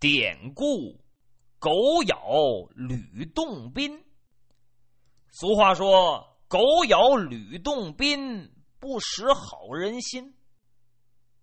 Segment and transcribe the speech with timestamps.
[0.00, 0.98] 典故：
[1.58, 1.70] 狗
[2.04, 2.16] 咬
[2.74, 4.02] 吕洞宾。
[5.28, 10.34] 俗话说：“狗咬吕洞宾，不识好人心。”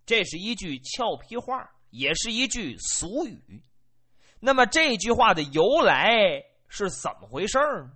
[0.04, 3.62] 这是一句俏皮话，也是一句俗语。
[4.40, 7.92] 那么这句话的由来是怎么回事呢？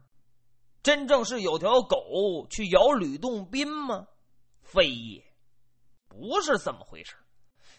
[0.80, 4.06] 真正是有条狗去咬吕洞宾吗？
[4.60, 5.24] 非也，
[6.06, 7.16] 不是这么回事。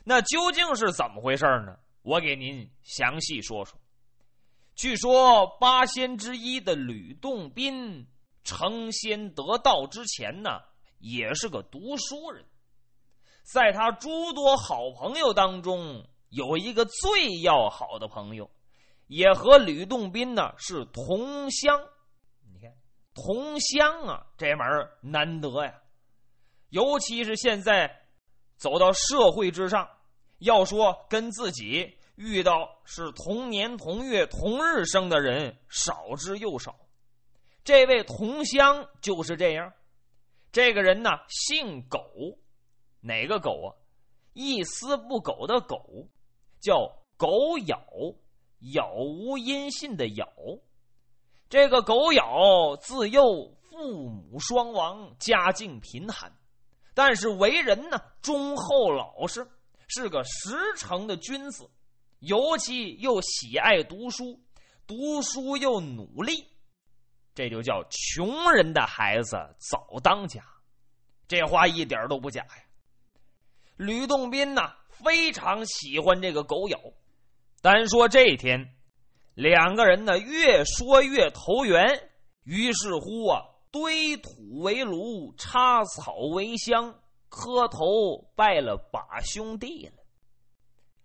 [0.03, 1.77] 那究竟是怎么回事呢？
[2.03, 3.79] 我给您详细说说。
[4.75, 8.07] 据说八仙之一的吕洞宾
[8.43, 10.61] 成仙得道之前呢，
[10.99, 12.45] 也是个读书人。
[13.43, 18.49] 在他诸多好朋友当中，有一个最要好的朋友，
[19.07, 21.79] 也和吕洞宾呢是同乡。
[22.51, 22.73] 你看，
[23.13, 24.65] 同乡啊，这门
[25.01, 25.73] 难得呀。
[26.69, 28.07] 尤其是现在
[28.57, 29.87] 走到社会之上，
[30.43, 36.75] 要说跟自己遇到是同年同月同日生的人少之又少。
[37.63, 39.73] 这位同乡就是这样。
[40.51, 41.99] 这个人呢，姓苟。
[43.01, 43.69] 哪个狗啊？
[44.33, 46.07] 一丝不苟的苟，
[46.59, 47.79] 叫狗咬，
[48.59, 50.25] 杳无音信的杳。
[51.49, 53.23] 这个狗咬自幼
[53.69, 56.31] 父母双亡，家境贫寒，
[56.93, 59.47] 但是为人呢忠厚老实，
[59.87, 61.69] 是个实诚的君子，
[62.19, 64.39] 尤其又喜爱读书，
[64.87, 66.47] 读书又努力，
[67.35, 70.43] 这就叫穷人的孩子早当家。
[71.27, 72.63] 这话一点都不假呀。
[73.77, 76.79] 吕洞宾呐，非常喜欢这个狗咬。
[77.61, 78.75] 单说这天，
[79.33, 82.09] 两个人呢越说越投缘，
[82.43, 86.99] 于是乎啊，堆土为炉，插草为香，
[87.35, 90.03] 磕头拜了把兄弟了。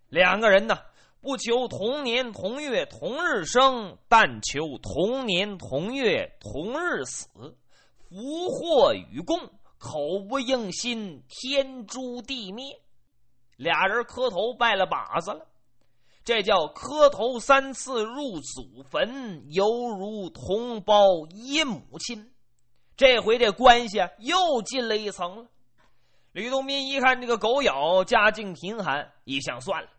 [0.09, 0.77] 两个人呢，
[1.21, 7.27] 不求同年同月同日生，但求同年同月同日死，
[7.97, 9.49] 福祸与共。
[9.79, 12.65] 口不应心，天诛地灭。
[13.55, 15.47] 俩人磕头拜了把子了，
[16.25, 22.29] 这叫磕头三次入祖坟，犹如同胞一母亲。
[22.97, 25.47] 这回这关系，又进了一层了。
[26.31, 29.89] 吕洞宾一看这个狗咬家境贫寒，一想算了，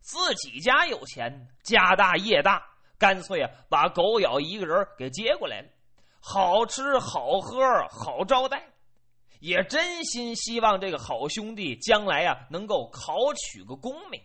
[0.00, 2.62] 自己家有钱，家大业大，
[2.98, 5.68] 干脆啊把狗咬一个人给接过来了，
[6.20, 8.66] 好吃好喝好招待。
[9.40, 14.18] 也真心希望这个好兄弟将来啊能够考取个功名。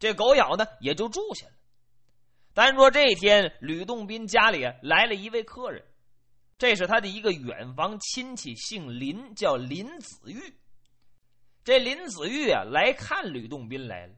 [0.00, 1.52] 这狗咬呢也就住下了。
[2.52, 5.84] 单说这一天，吕洞宾家里来了一位客人，
[6.62, 10.54] 这是他的一个远房亲戚，姓林，叫林子玉。
[11.64, 14.14] 这林子玉啊来看吕洞宾来了。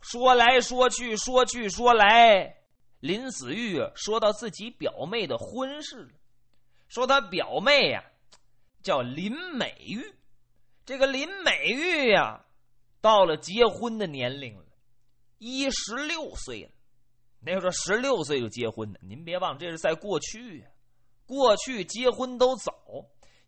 [0.00, 2.58] 说来说去，说去说来，
[3.00, 6.12] 林子玉说到自己表妹的婚事了，
[6.86, 8.04] 说他表妹呀。
[8.80, 10.14] 叫林美玉，
[10.86, 12.44] 这个林美玉呀，
[13.00, 14.66] 到了结婚的年龄了，
[15.38, 16.70] 一十六岁了。
[17.40, 20.66] 那时候十六岁就结婚的，您别忘，这是在过去呀。
[21.28, 22.72] 过去结婚都早，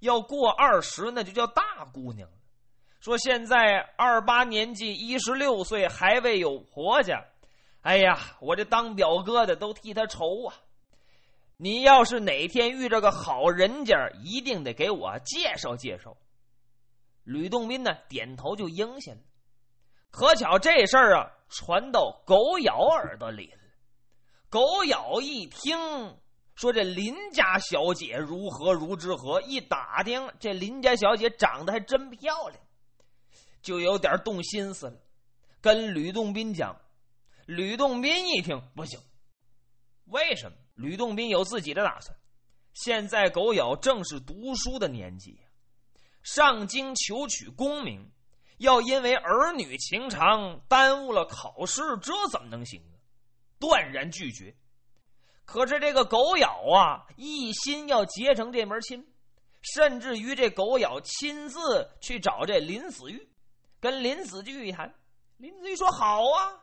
[0.01, 2.37] 要过二十那就叫大姑娘了。
[3.01, 7.25] 说现在二八年纪，一十六岁还未有婆家，
[7.81, 10.55] 哎呀，我这当表哥的都替他愁啊。
[11.57, 16.17] 你要是哪天遇着个好人家，一定得给我介绍介绍。
[17.25, 19.19] 吕洞宾呢，点头就应下了。
[20.11, 23.59] 可巧这事儿啊，传到狗咬耳朵里了。
[24.51, 26.19] 狗咬一听
[26.61, 32.63] 说这林家小姐如何如之何，一打听这林家小姐长得还真漂亮，
[33.63, 35.01] 就有点动心思了，
[35.63, 36.79] 跟吕洞宾讲。
[37.47, 39.01] 吕洞宾一听不行，
[40.05, 40.57] 为什么？
[40.75, 42.15] 吕洞宾有自己的打算。
[42.75, 45.41] 现在狗咬正是读书的年纪，
[46.23, 48.13] 上京求取功名，
[48.59, 52.83] 要因为儿女情长耽误了考试，这怎么能行？
[53.59, 54.55] 断然拒绝。
[55.53, 59.05] 可是这个狗咬啊，一心要结成这门亲，
[59.63, 63.29] 甚至于这狗咬亲自去找这林子玉，
[63.81, 64.95] 跟林子玉一谈，
[65.39, 66.55] 林子玉说好啊。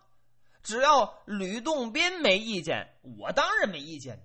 [0.63, 2.87] 只要吕洞宾没意见，
[3.19, 4.17] 我当然没意见。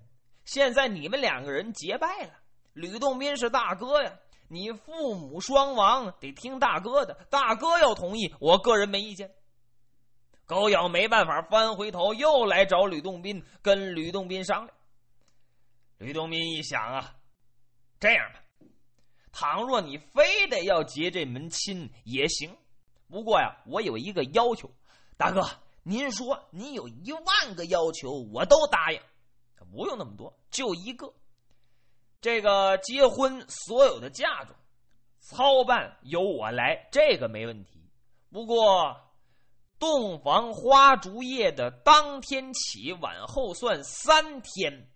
[0.45, 2.31] 现在你们两个人结拜了，
[2.71, 4.13] 吕洞宾是大哥呀，
[4.47, 7.13] 你父母双亡，得听大哥的。
[7.29, 9.29] 大哥要同意，我个人没意见。
[10.45, 14.77] 狗咬没办法，翻回头又来找吕洞宾，跟吕洞宾商量。
[15.97, 17.15] 吕洞宾一想啊，
[17.99, 18.39] 这样吧，
[19.31, 22.55] 倘若你非得要结这门亲也行，
[23.09, 24.69] 不过呀，我有一个要求，
[25.17, 25.41] 大哥。
[25.85, 29.01] 您说您有一万个要求，我都答应。
[29.71, 31.11] 不用那么多，就一个。
[32.21, 34.55] 这个结婚所有的嫁妆
[35.19, 37.89] 操办由我来，这个没问题。
[38.31, 38.95] 不过，
[39.83, 44.87] 洞房花烛夜的当天起，往后算三天，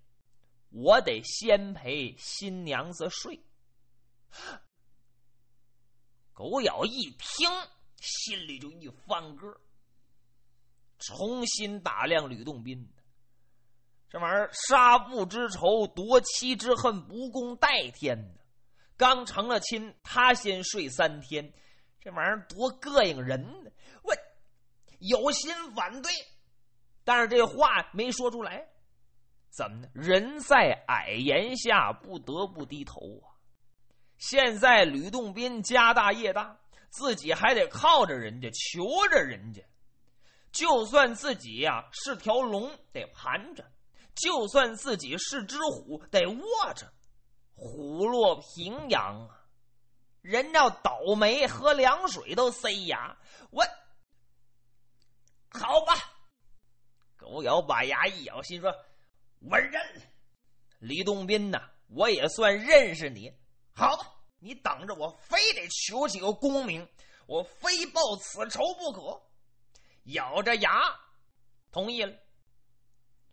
[0.69, 3.37] 我得先陪新娘子睡。
[6.31, 7.49] 狗咬一听，
[7.99, 9.59] 心里就一翻个，
[10.99, 12.89] 重新打量吕洞宾。
[14.09, 18.39] 这玩意儿杀父之仇，夺妻之恨，不共戴天呢。
[18.95, 21.51] 刚成了亲，他先睡三天，
[21.99, 23.66] 这玩意儿多膈应人呢！
[24.99, 26.11] 有心反对，
[27.03, 28.67] 但是这话没说出来。
[29.49, 29.87] 怎么呢？
[29.93, 33.33] 人在矮檐下，不得不低头啊。
[34.17, 36.57] 现在吕洞宾家大业大，
[36.89, 39.63] 自己还得靠着人家，求着人家。
[40.51, 43.63] 就算自己呀是条龙，得盘着。
[44.15, 46.91] 就算自己是只虎，得卧着。
[47.53, 49.45] 虎落平阳啊，
[50.21, 53.17] 人要倒霉，喝凉水都塞牙。
[53.51, 53.63] 我，
[55.57, 55.93] 好吧。
[57.17, 58.73] 狗咬把牙一咬，心说
[59.49, 60.01] ：“我认了。”
[60.79, 63.33] 李洞宾呐，我也算认识你。
[63.73, 66.87] 好，你等着，我非得求几个功名，
[67.25, 69.21] 我非报此仇不可。
[70.05, 70.81] 咬着牙，
[71.71, 72.13] 同意了。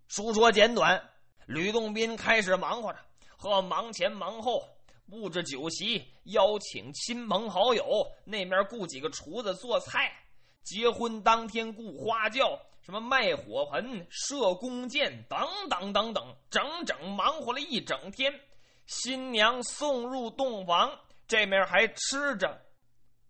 [0.09, 1.13] 书说简短，
[1.47, 2.99] 吕洞宾开始忙活着，
[3.37, 4.67] 和忙前忙后
[5.09, 8.11] 布置酒席，邀请亲朋好友。
[8.25, 10.24] 那面雇几个厨子做菜。
[10.65, 15.39] 结婚当天雇花轿，什么卖火盆、射弓箭等
[15.71, 18.33] 等等等，整整忙活了一整天。
[18.87, 22.61] 新娘送入洞房，这面还吃着。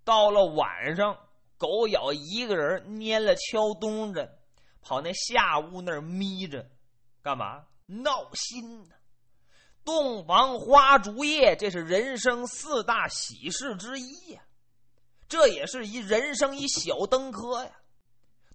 [0.05, 1.19] 到了晚上，
[1.59, 4.39] 狗咬一个人蔫了敲东着。
[4.81, 6.69] 跑那下屋那儿眯着，
[7.23, 7.65] 干嘛？
[7.87, 8.95] 闹心呢！
[9.85, 14.43] 洞房花烛夜，这是人生四大喜事之一呀，
[15.29, 17.71] 这也是一人生一小登科呀。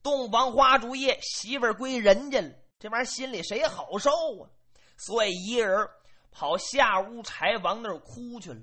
[0.02, 2.50] 洞房花烛夜，媳妇儿归人家了，
[2.80, 4.50] 这玩意儿心里谁好受啊？
[4.98, 5.90] 所以一个人
[6.32, 8.62] 跑下屋柴房那儿哭去了。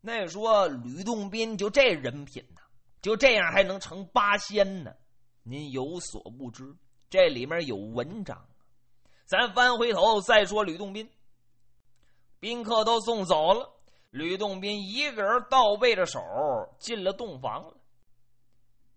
[0.00, 2.60] 那说吕洞宾就这人品呢，
[3.00, 4.92] 就这样还能成八仙呢？
[5.42, 6.74] 您有所不知，
[7.08, 8.46] 这里面有文章。
[9.24, 11.10] 咱翻回头再说吕洞宾，
[12.40, 13.71] 宾客都送走了，
[14.12, 16.20] 吕洞宾一个人倒背着手
[16.78, 17.76] 进了洞房了。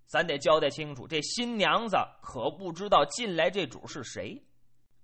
[0.05, 4.45] 咱得交代清楚，这新娘子可不知道进来这主是谁？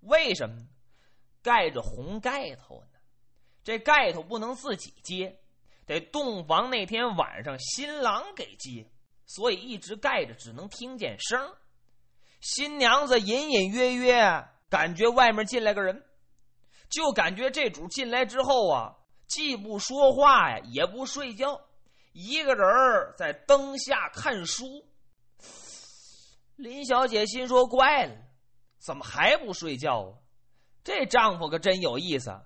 [0.02, 0.68] 为什么呢？
[1.42, 3.00] 盖着红盖头呢？
[3.64, 5.40] 这盖头不能自己接，
[5.86, 8.86] 得洞房那天晚上新郎给接。
[9.26, 11.56] 所以一直盖着，只能听见声
[12.42, 16.04] 新娘子隐隐约约感觉外面进来个人，
[16.90, 18.98] 就感觉这主进来之后啊，
[19.32, 21.62] 既不说话呀，也不睡觉，
[22.12, 22.68] 一个人
[23.18, 24.84] 在灯下看书。
[26.58, 28.16] 林小姐心说：“怪了，
[28.78, 30.12] 怎么还不睡觉啊？
[30.84, 32.38] 这丈夫可真有意思。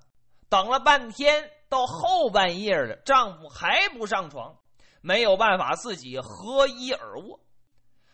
[0.47, 4.55] 等了半天，到后半夜了，丈夫还不上床。”
[5.01, 7.39] 没有办法，自己合衣而卧。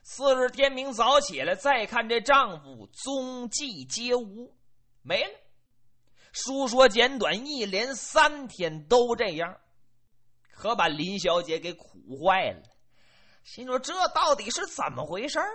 [0.01, 4.55] 次日天明早起来，再看这丈夫踪迹皆无，
[5.01, 5.31] 没了。
[6.31, 9.57] 书说简短，一连三天都这样，
[10.51, 11.87] 可把林小姐给苦
[12.23, 12.63] 坏了。
[13.43, 15.45] 心说这到底是怎么回事啊？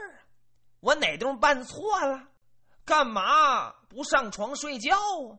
[0.81, 2.29] 我哪地方办错了？
[2.85, 5.39] 干嘛不上床睡觉啊？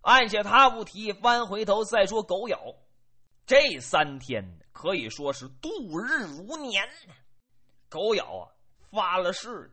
[0.00, 2.74] 按下他不提，翻回头再说狗咬。
[3.46, 6.88] 这三天可以说是度日如年。
[7.88, 8.50] 狗咬啊，
[8.90, 9.72] 发了誓，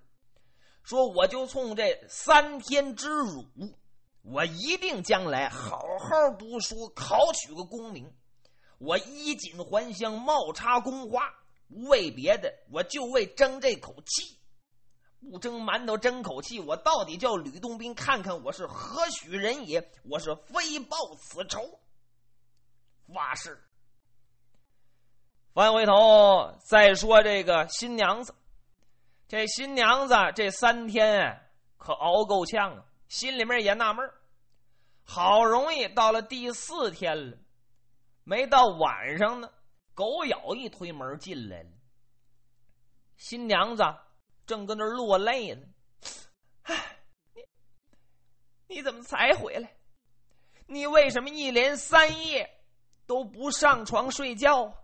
[0.84, 3.46] 说我就冲这三天之辱，
[4.26, 8.12] 我一定将来好好读书，考取个功名。
[8.80, 11.32] 我衣锦还乡，冒插宫花，
[11.70, 14.38] 不为别的，我就为争这口气。
[15.32, 19.92] 不争馒头争口气，我到底叫吕洞宾看看我是何许人也？
[20.04, 21.80] 我是非报此仇。
[23.14, 23.60] 发誓。
[25.54, 28.36] 翻回头再说这个新娘子，
[29.28, 31.42] 这新娘子这三天
[31.78, 32.84] 可熬够呛啊，
[33.16, 34.12] 心里面也纳闷
[35.06, 37.38] 好容易到了第四天了，
[38.26, 39.50] 没到晚上呢，
[39.94, 41.70] 狗咬一推门进来了。
[43.16, 43.84] 新娘子
[44.46, 45.62] 正跟那落泪呢，
[46.64, 46.98] 唉，
[47.34, 47.42] 你
[48.68, 49.78] 你怎么才回来？
[50.68, 52.60] 你为什么一连三夜
[53.08, 54.84] 都不上床睡觉？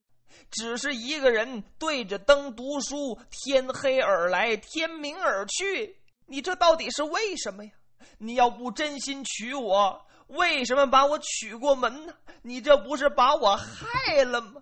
[0.50, 6.02] 只是一个人对着灯读书，天黑而来，天明而去。
[6.28, 7.72] 你这到底是为什么呀？
[8.18, 12.14] 你要不真心娶我，为什么把我娶过门呢？
[12.42, 14.62] 你这不是把我害了吗？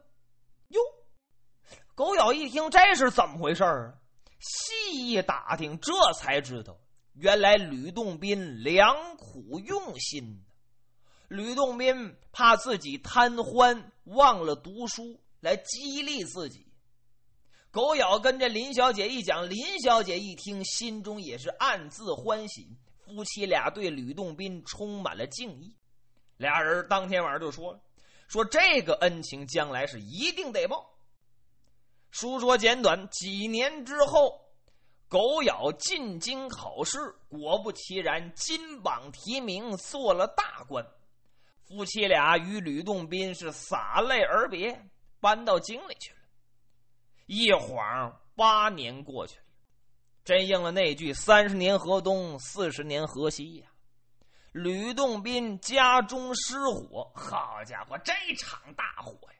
[0.69, 0.81] 哟，
[1.95, 3.93] 狗咬一听这是怎么回事啊？
[4.39, 6.77] 细一打听，这才知道，
[7.13, 10.43] 原来吕洞宾良苦用心。
[11.27, 16.65] 吕洞宾怕自己贪欢忘了读书，来激励自己。
[17.71, 22.67] 狗咬跟着林小姐一讲，林小姐一听，心中也是暗自欢喜。
[23.09, 25.75] 夫妻俩对吕洞宾充满了敬意，
[26.37, 27.81] 俩人当天晚上就说了
[28.29, 30.87] ：“说这个恩情将来是一定得报。”
[32.11, 34.39] 书说简短，几年之后，
[35.07, 40.85] 狗咬进京考试，果不其然，金榜题名，做了大官。
[41.65, 44.87] 夫妻俩与吕洞宾是洒泪而别，
[45.19, 46.19] 搬到京里去了。
[47.25, 49.43] 一晃八年过去了，
[50.23, 53.67] 真应了那句“三十年河东，四十年河西”呀。
[54.51, 59.39] 吕洞宾家中失火，好家伙，这场大火呀！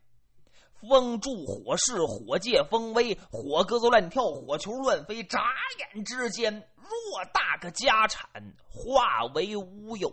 [0.82, 5.40] 风助火势，火借风威，火鸽子乱跳，火球乱飞，眨
[5.80, 8.30] 眼之间，偌大个家产
[8.70, 10.10] 化为乌有。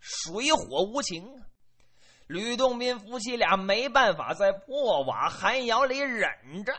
[0.00, 1.46] 水火无情啊！
[2.26, 6.74] 吕洞宾夫妻俩没办法，在破瓦寒窑里忍着，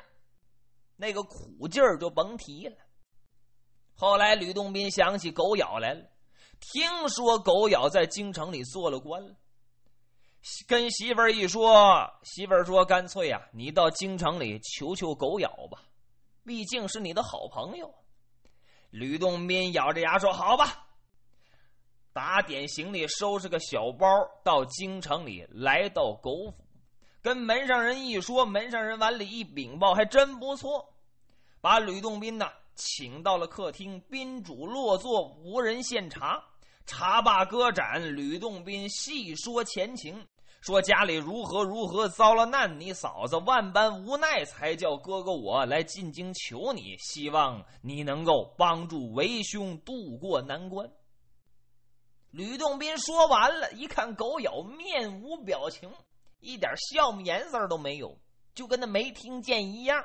[0.96, 2.76] 那个苦劲儿就甭提了。
[4.02, 6.04] 后来吕洞宾想起狗咬来了，
[6.60, 9.36] 听说狗咬在京城里做了官了，
[10.68, 15.84] 跟媳妇儿一说，媳妇儿说：“干脆呀，你到京城里求求狗咬吧，
[16.44, 17.94] 毕竟是你的好朋友。”
[18.90, 20.88] 吕洞宾咬着牙说：“好吧。”
[22.12, 24.08] 打点行李，收拾个小包，
[24.44, 26.66] 到京城里，来到狗府，
[27.22, 30.92] 跟门上人一说，门上人往里一禀报，还真不错，
[31.62, 32.52] 把吕洞宾呢
[32.84, 36.44] 请到了客厅，宾主落座，无人献茶。
[36.88, 40.28] 茶罢歌盏，吕洞宾细说前情，
[40.62, 50.90] 说家里如何如何遭了难，你嫂子万般无奈，才叫哥哥我来进京求你，希望你能够帮助为兄渡过难关。
[52.32, 55.92] 吕洞宾说完了，一看狗咬面无表情，
[56.40, 58.18] 一点笑面颜色都没有，
[58.56, 60.04] 就跟那没听见一样。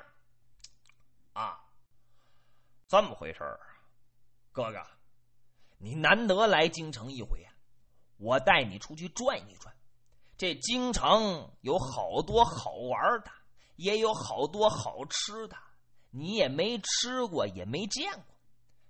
[1.32, 1.58] 啊，
[2.88, 3.58] 这么回事儿，
[4.52, 4.80] 哥哥，
[5.76, 7.50] 你难得来京城一回啊，
[8.16, 9.74] 我带你出去转一转。
[10.38, 13.30] 这京城有好多好玩的，
[13.74, 15.56] 也有好多好吃的，
[16.10, 18.24] 你也没吃过，也没见过。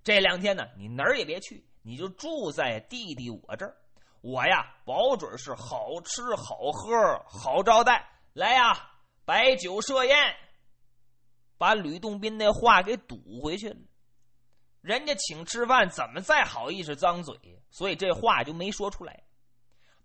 [0.03, 1.65] 这两天呢，你哪儿也别去。
[1.81, 3.75] 你就住在弟弟我这儿，
[4.21, 8.07] 我呀保准是好吃好喝好招待。
[8.33, 8.91] 来呀，
[9.25, 10.35] 摆酒设宴，
[11.57, 13.77] 把吕洞宾那话给堵回去了。
[14.81, 17.35] 人家请吃饭，怎么再好意思张嘴？
[17.69, 19.23] 所以这话就没说出来。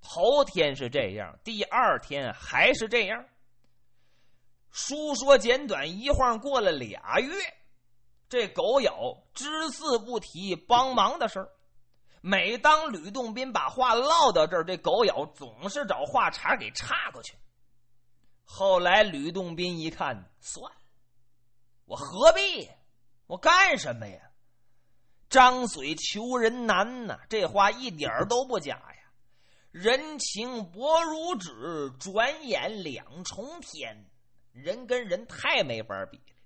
[0.00, 3.25] 头天是这样，第二天还是这样。
[4.71, 7.31] 书说简短，一晃过了俩月，
[8.29, 11.49] 这狗咬只字不提帮忙的事儿。
[12.21, 17.37] 每当吕洞宾把话唠到这儿，这狗咬总是找话茬给岔过去。
[18.45, 20.79] 后来吕洞宾一看，算了，
[21.85, 22.71] 我何必？
[23.26, 24.32] 我干什么呀？
[25.33, 29.11] 张嘴求人难呐，这话一点都不假呀。
[29.71, 34.05] 人情薄如纸，转眼两重天。
[34.53, 36.37] 人跟人太没法比了。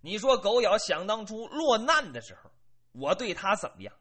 [0.00, 2.48] 你说狗咬想当初落难的时候，
[2.92, 3.92] 我对他怎么样？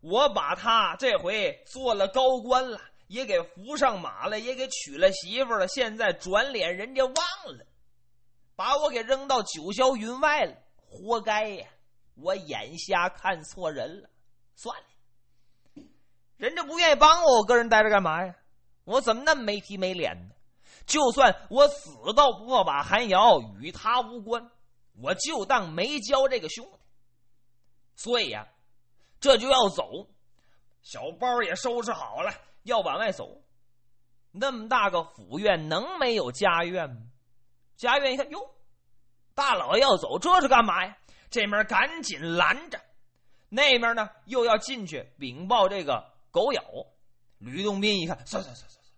[0.00, 5.68] 我把他这回做了高官了，也给扶上马了，也给娶了媳妇了。
[5.68, 7.14] 现在转脸人家忘
[7.56, 7.64] 了，
[8.56, 11.68] 把我给扔到九霄云外了，活该呀！
[12.14, 14.10] 我眼瞎看错人了，
[14.54, 15.82] 算了，
[16.36, 18.34] 人家不愿意帮我，我个人待着干嘛呀？
[18.84, 20.34] 我怎么那么没皮没脸呢？
[20.86, 24.50] 就算我死到破瓦寒窑，与他无关，
[25.00, 26.78] 我就当没交这个兄弟。
[27.96, 28.46] 所以呀。
[29.20, 30.08] 这就要走，
[30.82, 33.40] 小包也收拾好了，要往外走。
[34.32, 36.96] 那么大个府院，能没有家院吗？
[37.76, 38.40] 家院一看，哟，
[39.32, 40.98] 大老爷要走，这是干嘛呀？
[41.32, 42.80] 这面赶紧拦着，
[43.48, 46.62] 那面呢又要进去禀报这个狗咬。
[47.38, 48.94] 吕洞宾一看，算算算算算，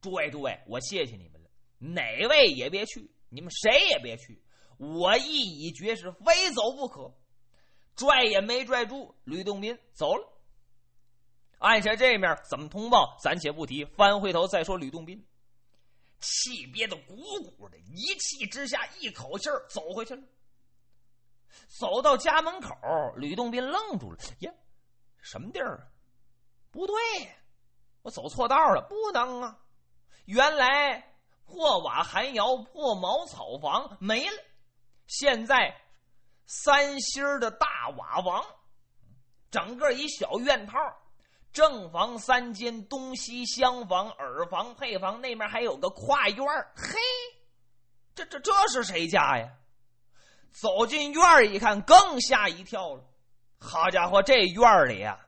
[0.00, 1.48] 诸位诸位，我谢谢你们了，
[1.78, 4.42] 哪位也别去，你们谁也别去，
[4.78, 7.14] 我意已决，是非走不可。
[7.94, 10.28] 拽也没拽住，吕洞宾走了。
[11.58, 13.84] 按下这面怎么通报，暂且不提。
[13.84, 15.24] 翻回头再说，吕洞宾
[16.18, 17.14] 气憋得鼓
[17.56, 20.22] 鼓的，一气之下一口气走回去了。
[21.68, 22.74] 走到家门口，
[23.16, 24.18] 吕洞宾愣住了。
[24.40, 24.52] 呀，
[25.20, 25.82] 什么地儿啊？
[26.70, 26.94] 不对，
[28.02, 29.58] 我走错道了，不能啊！
[30.26, 34.42] 原来破瓦寒窑、破茅草房没了，
[35.06, 35.74] 现在
[36.46, 38.44] 三星的大瓦房，
[39.50, 40.78] 整个一小院套。
[41.52, 46.44] 正房三间，东西厢房、耳房、配房，那面还有个跨院
[46.74, 46.98] 嘿，
[48.12, 49.52] 这这这是谁家呀？
[50.54, 53.02] 走进院一看，更吓一跳了。
[53.58, 55.18] 好家伙，这院里呀，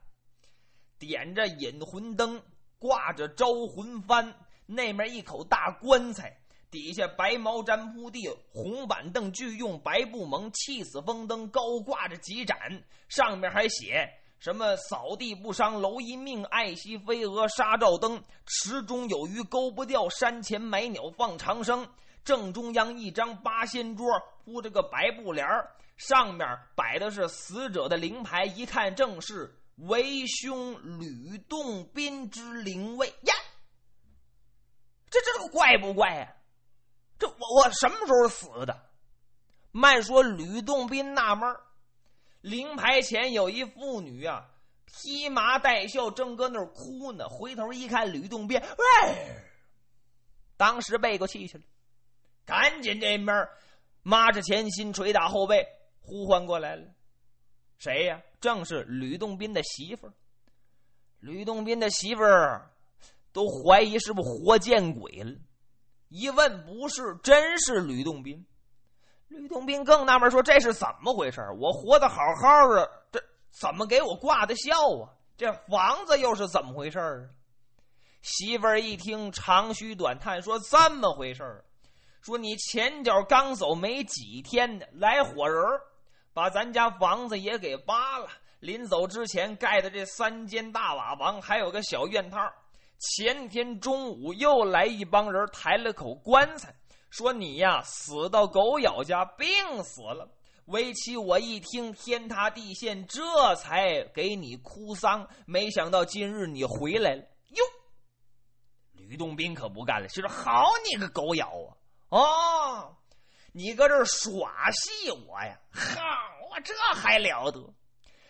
[1.00, 2.40] 点着引魂灯，
[2.78, 4.32] 挂着招魂幡，
[4.66, 6.38] 那面一口大棺材，
[6.70, 12.56] 底下白毛毡铺地，红板凳俱用白布蒙，气死风灯高挂着几盏，
[13.08, 14.08] 上面还写。
[14.38, 18.22] 什么扫地不伤蝼蚁命，爱惜飞蛾杀照灯。
[18.44, 21.88] 池中有鱼钩不掉，山前买鸟放长生。
[22.22, 24.06] 正中央一张八仙桌，
[24.46, 25.44] 铺着个白布帘
[25.96, 33.34] 上面摆的是死者的灵牌，一看正是为兄吕洞宾之灵位呀！
[35.10, 36.32] 这这个怪不怪呀？
[37.18, 38.88] 这我我什么时候死的？
[39.72, 41.56] 慢说吕洞宾纳闷。
[42.40, 44.48] 灵牌前有一妇女啊，
[44.84, 47.28] 披麻戴孝，正搁那儿哭呢。
[47.28, 49.42] 回头一看，吕洞宾，喂，
[50.56, 51.64] 当时背过气去了，
[52.44, 53.34] 赶紧这面
[54.06, 55.66] 抹着前心，捶打后背，
[56.00, 56.86] 呼唤过来了。
[57.76, 58.22] 谁呀？
[58.40, 60.12] 正是吕洞宾的媳妇儿。
[61.18, 62.70] 吕洞宾的媳妇儿
[63.32, 65.32] 都怀疑是不是活见鬼了，
[66.08, 68.46] 一问不是，真是吕洞宾。
[69.26, 71.40] 吕洞宾更纳闷，说：“这是怎么回事？
[71.58, 73.20] 我活得好好的，这
[73.50, 75.10] 怎么给我挂的孝啊？
[75.36, 77.28] 这房子又是怎么回事啊？”
[78.22, 81.64] 媳妇儿一听，长吁短叹，说：“这么回事
[82.26, 85.62] 说你前脚刚走没几天呢，来伙人
[86.34, 88.26] 把咱家房子也给扒了。
[88.58, 92.52] 临走之前盖的这三间大瓦房，还有个小院套。
[92.98, 96.74] 前天中午又来一帮人，抬了口棺材。”
[97.10, 99.46] 说你呀，死到狗咬家，病
[99.84, 100.28] 死了。
[100.64, 105.28] 为妻我一听天塌地陷，这才给你哭丧。
[105.46, 107.64] 没想到今日你回来了，哟！
[108.94, 111.70] 吕洞宾可不干了，说：“好你个狗咬啊！
[112.08, 112.96] 哦，
[113.52, 115.58] 你搁这耍戏我呀？
[115.72, 116.00] 好
[116.50, 117.74] 啊，这还了得！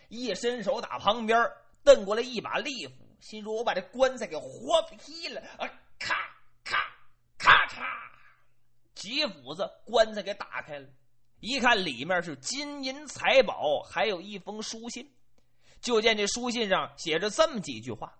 [0.09, 1.39] 一伸手打旁边
[1.83, 5.41] 瞪过来一把利斧，心说：我把这棺材给活劈了！
[5.57, 6.15] 啊，咔
[6.63, 6.77] 咔
[7.37, 7.83] 咔嚓！
[8.95, 10.87] 几斧子棺材给打开了，
[11.39, 15.13] 一看里面是金银财宝，还有一封书信。
[15.79, 18.17] 就见这书信上写着这么几句话：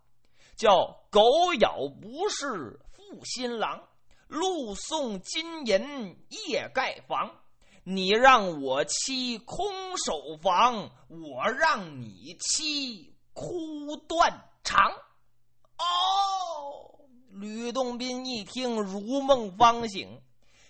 [0.55, 1.21] 叫“狗
[1.59, 3.87] 咬不是负心郎，
[4.27, 7.31] 路送金银夜盖房。
[7.83, 9.65] 你让我妻空
[9.97, 14.91] 守房，我让你妻哭断肠。”
[15.79, 16.99] 哦，
[17.31, 20.21] 吕洞宾一听，如梦方醒。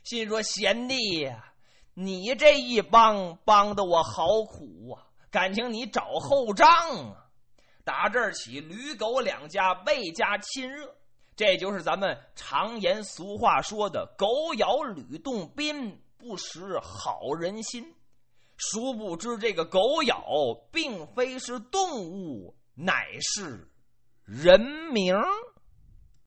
[0.04, 1.54] 心说：“贤弟呀，
[1.94, 5.04] 你这一帮帮的我好苦啊！
[5.32, 6.68] 感情你找后账
[7.12, 7.26] 啊！
[7.84, 10.96] 打这儿起，吕狗两家倍加亲热。
[11.38, 17.94] 这就是咱们常言俗话说的‘狗咬吕洞宾，不识好人心’。
[18.58, 20.26] 殊不知，这个狗咬
[20.72, 23.70] 并非是动物，乃是
[24.26, 25.16] 人名。”